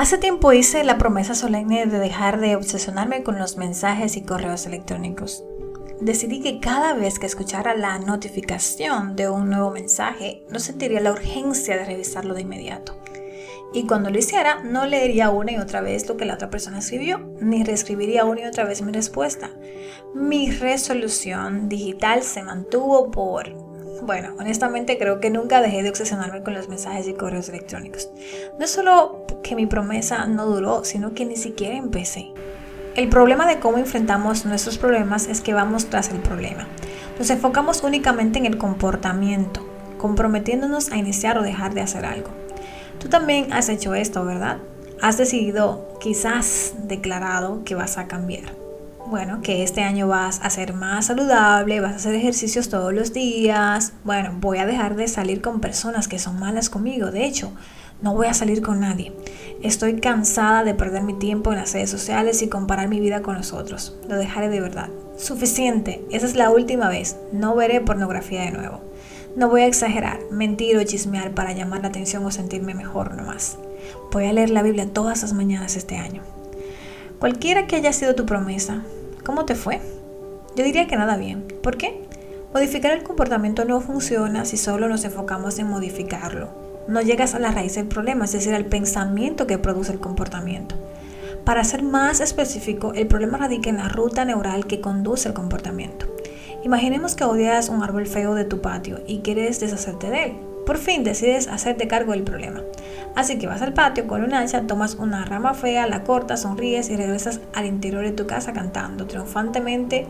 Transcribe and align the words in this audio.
Hace 0.00 0.16
tiempo 0.16 0.54
hice 0.54 0.82
la 0.82 0.96
promesa 0.96 1.34
solemne 1.34 1.84
de 1.84 1.98
dejar 1.98 2.40
de 2.40 2.56
obsesionarme 2.56 3.22
con 3.22 3.38
los 3.38 3.58
mensajes 3.58 4.16
y 4.16 4.22
correos 4.22 4.64
electrónicos. 4.64 5.44
Decidí 6.00 6.40
que 6.40 6.58
cada 6.58 6.94
vez 6.94 7.18
que 7.18 7.26
escuchara 7.26 7.76
la 7.76 7.98
notificación 7.98 9.14
de 9.14 9.28
un 9.28 9.50
nuevo 9.50 9.70
mensaje, 9.70 10.42
no 10.48 10.58
sentiría 10.58 11.02
la 11.02 11.12
urgencia 11.12 11.76
de 11.76 11.84
revisarlo 11.84 12.32
de 12.32 12.40
inmediato. 12.40 12.96
Y 13.74 13.86
cuando 13.86 14.08
lo 14.08 14.18
hiciera, 14.18 14.62
no 14.62 14.86
leería 14.86 15.28
una 15.28 15.52
y 15.52 15.58
otra 15.58 15.82
vez 15.82 16.08
lo 16.08 16.16
que 16.16 16.24
la 16.24 16.32
otra 16.32 16.48
persona 16.48 16.78
escribió, 16.78 17.18
ni 17.38 17.62
reescribiría 17.62 18.24
una 18.24 18.40
y 18.40 18.46
otra 18.46 18.64
vez 18.64 18.80
mi 18.80 18.92
respuesta. 18.92 19.50
Mi 20.14 20.50
resolución 20.50 21.68
digital 21.68 22.22
se 22.22 22.42
mantuvo 22.42 23.10
por 23.10 23.69
bueno, 24.02 24.34
honestamente 24.38 24.98
creo 24.98 25.20
que 25.20 25.30
nunca 25.30 25.60
dejé 25.60 25.82
de 25.82 25.90
obsesionarme 25.90 26.42
con 26.42 26.54
los 26.54 26.68
mensajes 26.68 27.08
y 27.08 27.14
correos 27.14 27.48
electrónicos. 27.48 28.10
No 28.58 28.64
es 28.64 28.70
solo 28.70 29.24
que 29.42 29.56
mi 29.56 29.66
promesa 29.66 30.26
no 30.26 30.46
duró, 30.46 30.84
sino 30.84 31.14
que 31.14 31.24
ni 31.24 31.36
siquiera 31.36 31.76
empecé. 31.76 32.32
El 32.96 33.08
problema 33.08 33.46
de 33.46 33.60
cómo 33.60 33.78
enfrentamos 33.78 34.44
nuestros 34.44 34.78
problemas 34.78 35.28
es 35.28 35.40
que 35.40 35.54
vamos 35.54 35.86
tras 35.86 36.10
el 36.10 36.18
problema. 36.18 36.66
Nos 37.18 37.30
enfocamos 37.30 37.82
únicamente 37.82 38.38
en 38.38 38.46
el 38.46 38.58
comportamiento, 38.58 39.66
comprometiéndonos 39.98 40.90
a 40.90 40.96
iniciar 40.96 41.38
o 41.38 41.42
dejar 41.42 41.74
de 41.74 41.82
hacer 41.82 42.04
algo. 42.04 42.30
Tú 42.98 43.08
también 43.08 43.52
has 43.52 43.68
hecho 43.68 43.94
esto, 43.94 44.24
¿verdad? 44.24 44.58
Has 45.00 45.16
decidido, 45.16 45.88
quizás 46.00 46.74
declarado, 46.84 47.62
que 47.64 47.74
vas 47.74 47.96
a 47.96 48.06
cambiar 48.06 48.59
bueno, 49.06 49.40
que 49.42 49.62
este 49.62 49.82
año 49.82 50.08
vas 50.08 50.40
a 50.42 50.50
ser 50.50 50.74
más 50.74 51.06
saludable, 51.06 51.80
vas 51.80 51.92
a 51.92 51.96
hacer 51.96 52.14
ejercicios 52.14 52.68
todos 52.68 52.92
los 52.92 53.12
días, 53.12 53.92
bueno, 54.04 54.34
voy 54.40 54.58
a 54.58 54.66
dejar 54.66 54.96
de 54.96 55.08
salir 55.08 55.40
con 55.40 55.60
personas 55.60 56.08
que 56.08 56.18
son 56.18 56.38
malas 56.38 56.70
conmigo, 56.70 57.10
de 57.10 57.24
hecho, 57.24 57.52
no 58.02 58.14
voy 58.14 58.28
a 58.28 58.34
salir 58.34 58.62
con 58.62 58.80
nadie. 58.80 59.12
Estoy 59.62 60.00
cansada 60.00 60.64
de 60.64 60.74
perder 60.74 61.02
mi 61.02 61.14
tiempo 61.14 61.52
en 61.52 61.58
las 61.58 61.74
redes 61.74 61.90
sociales 61.90 62.40
y 62.40 62.48
comparar 62.48 62.88
mi 62.88 62.98
vida 62.98 63.20
con 63.20 63.36
los 63.36 63.52
otros. 63.52 63.94
Lo 64.08 64.16
dejaré 64.16 64.48
de 64.48 64.60
verdad. 64.60 64.88
Suficiente, 65.18 66.02
esa 66.10 66.24
es 66.24 66.34
la 66.34 66.48
última 66.48 66.88
vez. 66.88 67.16
No 67.30 67.54
veré 67.54 67.82
pornografía 67.82 68.42
de 68.42 68.52
nuevo. 68.52 68.80
No 69.36 69.48
voy 69.50 69.62
a 69.62 69.66
exagerar, 69.66 70.18
mentir 70.30 70.78
o 70.78 70.82
chismear 70.82 71.34
para 71.34 71.52
llamar 71.52 71.82
la 71.82 71.88
atención 71.88 72.24
o 72.24 72.30
sentirme 72.30 72.74
mejor 72.74 73.14
nomás. 73.14 73.58
Voy 74.10 74.24
a 74.24 74.32
leer 74.32 74.50
la 74.50 74.62
Biblia 74.62 74.88
todas 74.90 75.20
las 75.22 75.34
mañanas 75.34 75.76
este 75.76 75.96
año. 75.96 76.22
Cualquiera 77.20 77.66
que 77.66 77.76
haya 77.76 77.92
sido 77.92 78.14
tu 78.14 78.26
promesa, 78.26 78.82
¿Cómo 79.24 79.44
te 79.44 79.54
fue? 79.54 79.80
Yo 80.56 80.64
diría 80.64 80.86
que 80.86 80.96
nada 80.96 81.16
bien. 81.16 81.46
¿Por 81.62 81.76
qué? 81.76 82.02
Modificar 82.54 82.92
el 82.92 83.02
comportamiento 83.02 83.64
no 83.64 83.80
funciona 83.80 84.44
si 84.46 84.56
solo 84.56 84.88
nos 84.88 85.04
enfocamos 85.04 85.58
en 85.58 85.68
modificarlo. 85.68 86.48
No 86.88 87.02
llegas 87.02 87.34
a 87.34 87.38
la 87.38 87.52
raíz 87.52 87.74
del 87.74 87.86
problema, 87.86 88.24
es 88.24 88.32
decir, 88.32 88.54
al 88.54 88.64
pensamiento 88.64 89.46
que 89.46 89.58
produce 89.58 89.92
el 89.92 90.00
comportamiento. 90.00 90.74
Para 91.44 91.62
ser 91.62 91.82
más 91.82 92.20
específico, 92.20 92.92
el 92.94 93.06
problema 93.06 93.38
radica 93.38 93.68
en 93.68 93.76
la 93.76 93.88
ruta 93.88 94.24
neural 94.24 94.66
que 94.66 94.80
conduce 94.80 95.28
el 95.28 95.34
comportamiento. 95.34 96.06
Imaginemos 96.64 97.14
que 97.14 97.24
odias 97.24 97.68
un 97.68 97.82
árbol 97.82 98.06
feo 98.06 98.34
de 98.34 98.44
tu 98.44 98.62
patio 98.62 99.00
y 99.06 99.20
quieres 99.20 99.60
deshacerte 99.60 100.08
de 100.08 100.24
él. 100.24 100.32
Por 100.64 100.78
fin 100.78 101.04
decides 101.04 101.46
hacerte 101.46 101.88
cargo 101.88 102.12
del 102.12 102.22
problema. 102.22 102.62
Así 103.16 103.38
que 103.38 103.46
vas 103.46 103.60
al 103.62 103.72
patio 103.72 104.06
con 104.06 104.22
un 104.22 104.34
hacha, 104.34 104.62
tomas 104.62 104.94
una 104.94 105.24
rama 105.24 105.54
fea, 105.54 105.86
la 105.86 106.04
cortas, 106.04 106.42
sonríes 106.42 106.90
y 106.90 106.96
regresas 106.96 107.40
al 107.54 107.66
interior 107.66 108.04
de 108.04 108.12
tu 108.12 108.26
casa 108.26 108.52
cantando 108.52 109.06
triunfantemente. 109.06 110.06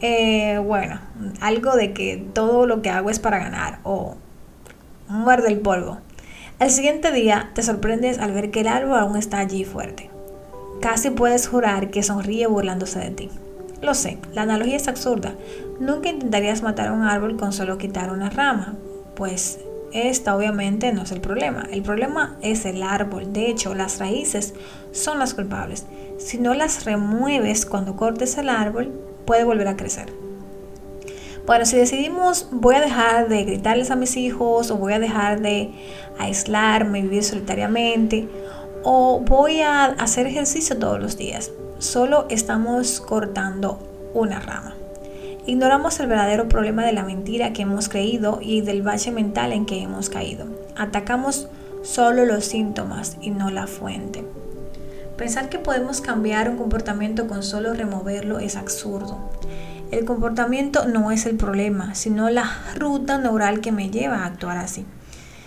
Eh, 0.00 0.58
bueno, 0.64 1.00
algo 1.40 1.74
de 1.76 1.92
que 1.92 2.24
todo 2.32 2.66
lo 2.66 2.82
que 2.82 2.90
hago 2.90 3.10
es 3.10 3.18
para 3.18 3.38
ganar 3.38 3.80
o 3.82 4.16
muerde 5.08 5.48
el 5.48 5.60
polvo. 5.60 5.98
El 6.60 6.70
siguiente 6.70 7.12
día 7.12 7.50
te 7.54 7.62
sorprendes 7.62 8.18
al 8.18 8.32
ver 8.32 8.50
que 8.50 8.60
el 8.60 8.68
árbol 8.68 8.98
aún 8.98 9.16
está 9.16 9.38
allí 9.38 9.64
fuerte. 9.64 10.10
Casi 10.80 11.10
puedes 11.10 11.48
jurar 11.48 11.90
que 11.90 12.02
sonríe 12.02 12.46
burlándose 12.46 12.98
de 12.98 13.10
ti. 13.10 13.30
Lo 13.80 13.94
sé, 13.94 14.18
la 14.34 14.42
analogía 14.42 14.76
es 14.76 14.88
absurda. 14.88 15.34
Nunca 15.78 16.08
intentarías 16.08 16.62
matar 16.62 16.88
a 16.88 16.92
un 16.92 17.02
árbol 17.02 17.36
con 17.36 17.52
solo 17.52 17.78
quitar 17.78 18.12
una 18.12 18.28
rama, 18.28 18.74
pues 19.14 19.60
esta 19.92 20.36
obviamente 20.36 20.92
no 20.92 21.02
es 21.02 21.12
el 21.12 21.20
problema. 21.20 21.66
El 21.70 21.82
problema 21.82 22.36
es 22.42 22.64
el 22.64 22.82
árbol. 22.82 23.32
De 23.32 23.50
hecho, 23.50 23.74
las 23.74 23.98
raíces 23.98 24.54
son 24.92 25.18
las 25.18 25.34
culpables. 25.34 25.86
Si 26.18 26.38
no 26.38 26.54
las 26.54 26.84
remueves 26.84 27.66
cuando 27.66 27.96
cortes 27.96 28.38
el 28.38 28.48
árbol, 28.48 28.92
puede 29.24 29.44
volver 29.44 29.68
a 29.68 29.76
crecer. 29.76 30.12
Bueno, 31.46 31.64
si 31.64 31.78
decidimos 31.78 32.48
voy 32.50 32.74
a 32.74 32.80
dejar 32.80 33.28
de 33.28 33.44
gritarles 33.44 33.90
a 33.90 33.96
mis 33.96 34.16
hijos 34.18 34.70
o 34.70 34.76
voy 34.76 34.92
a 34.92 34.98
dejar 34.98 35.40
de 35.40 35.70
aislarme, 36.18 37.00
vivir 37.00 37.24
solitariamente 37.24 38.28
o 38.84 39.20
voy 39.20 39.62
a 39.62 39.86
hacer 39.86 40.26
ejercicio 40.26 40.78
todos 40.78 41.00
los 41.00 41.16
días, 41.16 41.50
solo 41.78 42.26
estamos 42.28 43.00
cortando 43.00 43.78
una 44.12 44.40
rama. 44.40 44.77
Ignoramos 45.48 45.98
el 45.98 46.08
verdadero 46.08 46.46
problema 46.46 46.84
de 46.84 46.92
la 46.92 47.04
mentira 47.04 47.54
que 47.54 47.62
hemos 47.62 47.88
creído 47.88 48.38
y 48.42 48.60
del 48.60 48.82
bache 48.82 49.10
mental 49.10 49.54
en 49.54 49.64
que 49.64 49.80
hemos 49.80 50.10
caído. 50.10 50.44
Atacamos 50.76 51.48
solo 51.82 52.26
los 52.26 52.44
síntomas 52.44 53.16
y 53.22 53.30
no 53.30 53.48
la 53.48 53.66
fuente. 53.66 54.26
Pensar 55.16 55.48
que 55.48 55.58
podemos 55.58 56.02
cambiar 56.02 56.50
un 56.50 56.58
comportamiento 56.58 57.28
con 57.28 57.42
solo 57.42 57.72
removerlo 57.72 58.40
es 58.40 58.56
absurdo. 58.56 59.30
El 59.90 60.04
comportamiento 60.04 60.84
no 60.84 61.12
es 61.12 61.24
el 61.24 61.36
problema, 61.36 61.94
sino 61.94 62.28
la 62.28 62.50
ruta 62.76 63.16
neural 63.16 63.62
que 63.62 63.72
me 63.72 63.88
lleva 63.88 64.24
a 64.24 64.26
actuar 64.26 64.58
así. 64.58 64.84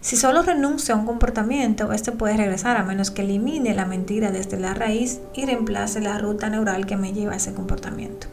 Si 0.00 0.16
solo 0.16 0.40
renuncio 0.42 0.94
a 0.94 0.98
un 0.98 1.04
comportamiento, 1.04 1.92
este 1.92 2.12
puede 2.12 2.38
regresar 2.38 2.78
a 2.78 2.82
menos 2.82 3.10
que 3.10 3.20
elimine 3.20 3.74
la 3.74 3.84
mentira 3.84 4.30
desde 4.30 4.58
la 4.58 4.72
raíz 4.72 5.20
y 5.34 5.44
reemplace 5.44 6.00
la 6.00 6.16
ruta 6.16 6.48
neural 6.48 6.86
que 6.86 6.96
me 6.96 7.12
lleva 7.12 7.34
a 7.34 7.36
ese 7.36 7.52
comportamiento. 7.52 8.28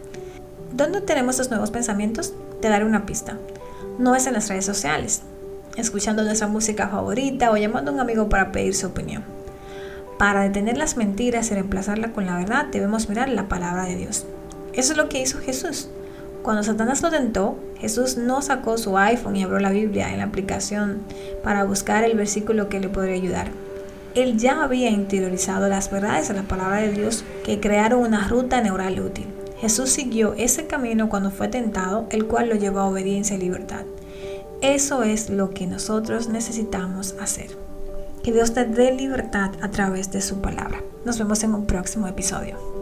¿Dónde 0.79 1.01
tenemos 1.01 1.35
estos 1.35 1.49
nuevos 1.49 1.71
pensamientos? 1.71 2.33
Te 2.61 2.69
daré 2.69 2.85
una 2.85 3.05
pista. 3.05 3.37
No 3.97 4.15
es 4.15 4.27
en 4.27 4.33
las 4.33 4.47
redes 4.47 4.63
sociales, 4.63 5.23
escuchando 5.75 6.23
nuestra 6.23 6.47
música 6.47 6.87
favorita 6.87 7.51
o 7.51 7.57
llamando 7.57 7.91
a 7.91 7.95
un 7.95 7.99
amigo 7.99 8.29
para 8.29 8.53
pedir 8.53 8.73
su 8.73 8.87
opinión. 8.87 9.25
Para 10.17 10.43
detener 10.43 10.77
las 10.77 10.95
mentiras 10.95 11.51
y 11.51 11.55
reemplazarla 11.55 12.13
con 12.13 12.27
la 12.27 12.37
verdad, 12.37 12.67
debemos 12.71 13.09
mirar 13.09 13.27
la 13.27 13.49
palabra 13.49 13.83
de 13.83 13.97
Dios. 13.97 14.25
Eso 14.71 14.93
es 14.93 14.97
lo 14.97 15.09
que 15.09 15.19
hizo 15.21 15.39
Jesús. 15.39 15.89
Cuando 16.43 16.63
Satanás 16.63 17.01
lo 17.01 17.09
tentó, 17.09 17.57
Jesús 17.79 18.15
no 18.15 18.41
sacó 18.41 18.77
su 18.77 18.97
iPhone 18.97 19.35
y 19.35 19.43
abrió 19.43 19.59
la 19.59 19.71
Biblia 19.71 20.13
en 20.13 20.19
la 20.19 20.23
aplicación 20.23 20.99
para 21.43 21.65
buscar 21.65 22.05
el 22.05 22.15
versículo 22.15 22.69
que 22.69 22.79
le 22.79 22.87
podría 22.87 23.15
ayudar. 23.15 23.47
Él 24.15 24.37
ya 24.37 24.63
había 24.63 24.89
interiorizado 24.91 25.67
las 25.67 25.91
verdades 25.91 26.29
de 26.29 26.35
la 26.35 26.43
palabra 26.43 26.77
de 26.77 26.93
Dios 26.93 27.25
que 27.43 27.59
crearon 27.59 27.99
una 27.99 28.29
ruta 28.29 28.61
neural 28.61 28.97
útil. 29.01 29.27
Jesús 29.59 29.89
siguió 29.89 30.33
ese 30.35 30.67
camino 30.67 31.09
cuando 31.09 31.31
fue 31.31 31.49
tentado, 31.49 32.07
el 32.11 32.25
cual 32.27 32.47
lo 32.49 32.55
llevó 32.55 32.79
a 32.79 32.87
obediencia 32.87 33.35
y 33.35 33.39
libertad. 33.39 33.83
Eso 34.61 35.03
es 35.03 35.29
lo 35.29 35.49
que 35.51 35.67
nosotros 35.67 36.29
necesitamos 36.29 37.15
hacer. 37.19 37.49
Que 38.23 38.31
Dios 38.31 38.53
te 38.53 38.65
dé 38.65 38.93
libertad 38.93 39.51
a 39.61 39.69
través 39.69 40.11
de 40.11 40.21
su 40.21 40.39
palabra. 40.39 40.81
Nos 41.03 41.19
vemos 41.19 41.43
en 41.43 41.53
un 41.53 41.65
próximo 41.65 42.07
episodio. 42.07 42.78